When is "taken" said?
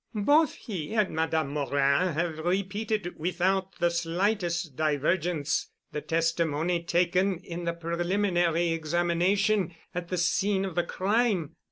6.81-7.37